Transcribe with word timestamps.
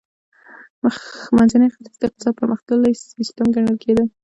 منځنی 1.37 1.67
ختیځ 1.75 1.93
د 1.99 2.03
اقتصاد 2.09 2.33
پرمختللې 2.39 2.91
سیمه 3.01 3.47
ګڼل 3.55 3.75
کېده. 3.83 4.03